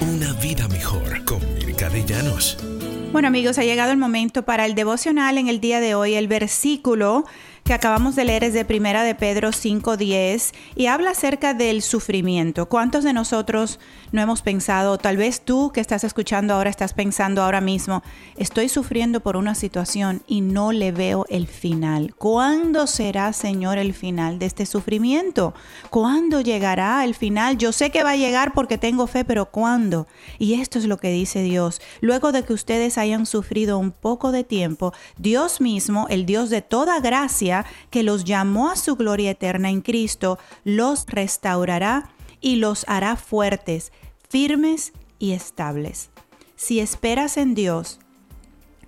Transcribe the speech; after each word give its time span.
Una 0.00 0.32
vida 0.34 0.68
mejor 0.68 1.24
con 1.24 1.40
Mirka 1.54 1.88
de 1.88 2.04
Llanos. 2.04 2.58
Bueno 3.12 3.28
amigos, 3.28 3.58
ha 3.58 3.64
llegado 3.64 3.90
el 3.92 3.98
momento 3.98 4.44
para 4.44 4.66
el 4.66 4.74
devocional 4.74 5.38
en 5.38 5.48
el 5.48 5.60
día 5.60 5.80
de 5.80 5.94
hoy. 5.94 6.14
El 6.14 6.28
versículo 6.28 7.24
que 7.64 7.72
acabamos 7.72 8.14
de 8.14 8.26
leer 8.26 8.44
es 8.44 8.52
de 8.52 8.66
Primera 8.66 9.02
de 9.04 9.14
Pedro 9.14 9.50
5:10 9.50 10.52
y 10.76 10.86
habla 10.86 11.12
acerca 11.12 11.54
del 11.54 11.80
sufrimiento. 11.80 12.68
¿Cuántos 12.68 13.04
de 13.04 13.14
nosotros 13.14 13.80
no 14.12 14.20
hemos 14.20 14.42
pensado, 14.42 14.98
tal 14.98 15.16
vez 15.16 15.40
tú 15.40 15.72
que 15.72 15.80
estás 15.80 16.04
escuchando 16.04 16.52
ahora 16.52 16.68
estás 16.68 16.92
pensando 16.92 17.42
ahora 17.42 17.62
mismo, 17.62 18.02
estoy 18.36 18.68
sufriendo 18.68 19.20
por 19.20 19.36
una 19.36 19.54
situación 19.54 20.22
y 20.26 20.42
no 20.42 20.72
le 20.72 20.92
veo 20.92 21.24
el 21.30 21.46
final? 21.46 22.14
¿Cuándo 22.14 22.86
será, 22.86 23.32
Señor, 23.32 23.78
el 23.78 23.94
final 23.94 24.38
de 24.38 24.44
este 24.44 24.66
sufrimiento? 24.66 25.54
¿Cuándo 25.88 26.42
llegará 26.42 27.02
el 27.02 27.14
final? 27.14 27.56
Yo 27.56 27.72
sé 27.72 27.88
que 27.88 28.04
va 28.04 28.10
a 28.10 28.16
llegar 28.16 28.52
porque 28.52 28.76
tengo 28.76 29.06
fe, 29.06 29.24
pero 29.24 29.46
¿cuándo? 29.46 30.06
Y 30.38 30.60
esto 30.60 30.78
es 30.78 30.84
lo 30.84 30.98
que 30.98 31.10
dice 31.10 31.42
Dios. 31.42 31.80
Luego 32.02 32.30
de 32.30 32.44
que 32.44 32.52
ustedes 32.52 32.98
hayan 32.98 33.24
sufrido 33.24 33.78
un 33.78 33.90
poco 33.90 34.32
de 34.32 34.44
tiempo, 34.44 34.92
Dios 35.16 35.62
mismo, 35.62 36.06
el 36.10 36.26
Dios 36.26 36.50
de 36.50 36.60
toda 36.60 37.00
gracia, 37.00 37.53
que 37.90 38.02
los 38.02 38.24
llamó 38.24 38.70
a 38.70 38.76
su 38.76 38.96
gloria 38.96 39.30
eterna 39.30 39.70
en 39.70 39.80
Cristo, 39.80 40.38
los 40.64 41.06
restaurará 41.06 42.10
y 42.40 42.56
los 42.56 42.84
hará 42.88 43.16
fuertes, 43.16 43.92
firmes 44.28 44.92
y 45.18 45.32
estables. 45.32 46.10
Si 46.56 46.80
esperas 46.80 47.36
en 47.36 47.54
Dios, 47.54 48.00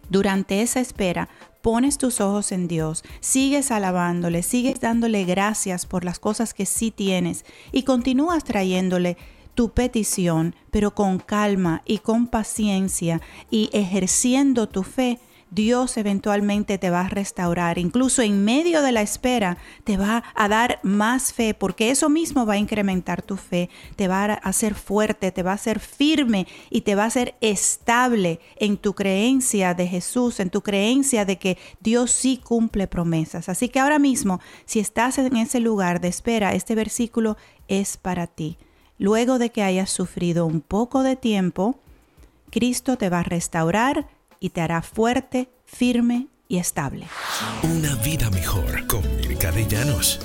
durante 0.08 0.62
esa 0.62 0.80
espera, 0.80 1.28
pones 1.62 1.98
tus 1.98 2.20
ojos 2.20 2.52
en 2.52 2.68
Dios, 2.68 3.02
sigues 3.20 3.70
alabándole, 3.70 4.42
sigues 4.42 4.80
dándole 4.80 5.24
gracias 5.24 5.84
por 5.84 6.04
las 6.04 6.20
cosas 6.20 6.54
que 6.54 6.64
sí 6.64 6.90
tienes 6.90 7.44
y 7.72 7.82
continúas 7.82 8.44
trayéndole 8.44 9.16
tu 9.56 9.70
petición, 9.70 10.54
pero 10.70 10.94
con 10.94 11.18
calma 11.18 11.82
y 11.84 11.98
con 11.98 12.28
paciencia 12.28 13.20
y 13.50 13.70
ejerciendo 13.72 14.68
tu 14.68 14.84
fe, 14.84 15.18
Dios 15.56 15.96
eventualmente 15.96 16.76
te 16.76 16.90
va 16.90 17.00
a 17.00 17.08
restaurar. 17.08 17.78
Incluso 17.78 18.20
en 18.20 18.44
medio 18.44 18.82
de 18.82 18.92
la 18.92 19.00
espera 19.00 19.56
te 19.84 19.96
va 19.96 20.22
a 20.34 20.48
dar 20.48 20.78
más 20.82 21.32
fe, 21.32 21.54
porque 21.54 21.90
eso 21.90 22.10
mismo 22.10 22.44
va 22.44 22.54
a 22.54 22.58
incrementar 22.58 23.22
tu 23.22 23.38
fe, 23.38 23.70
te 23.96 24.06
va 24.06 24.24
a 24.24 24.34
hacer 24.34 24.74
fuerte, 24.74 25.32
te 25.32 25.42
va 25.42 25.52
a 25.52 25.54
hacer 25.54 25.80
firme 25.80 26.46
y 26.68 26.82
te 26.82 26.94
va 26.94 27.04
a 27.04 27.06
hacer 27.06 27.36
estable 27.40 28.38
en 28.56 28.76
tu 28.76 28.92
creencia 28.94 29.72
de 29.72 29.88
Jesús, 29.88 30.40
en 30.40 30.50
tu 30.50 30.60
creencia 30.60 31.24
de 31.24 31.38
que 31.38 31.56
Dios 31.80 32.10
sí 32.10 32.36
cumple 32.36 32.86
promesas. 32.86 33.48
Así 33.48 33.70
que 33.70 33.80
ahora 33.80 33.98
mismo, 33.98 34.40
si 34.66 34.78
estás 34.78 35.16
en 35.16 35.36
ese 35.36 35.60
lugar 35.60 36.02
de 36.02 36.08
espera, 36.08 36.52
este 36.52 36.74
versículo 36.74 37.38
es 37.66 37.96
para 37.96 38.26
ti. 38.26 38.58
Luego 38.98 39.38
de 39.38 39.48
que 39.48 39.62
hayas 39.62 39.88
sufrido 39.88 40.44
un 40.44 40.60
poco 40.60 41.02
de 41.02 41.16
tiempo, 41.16 41.78
Cristo 42.50 42.98
te 42.98 43.08
va 43.08 43.20
a 43.20 43.22
restaurar, 43.22 44.06
y 44.40 44.50
te 44.50 44.60
hará 44.60 44.82
fuerte, 44.82 45.50
firme 45.64 46.28
y 46.48 46.58
estable. 46.58 47.06
Una 47.62 47.94
vida 47.96 48.30
mejor 48.30 48.86
con 48.86 49.02
Mirka 49.16 49.50
de 49.52 49.66
Llanos. 49.66 50.20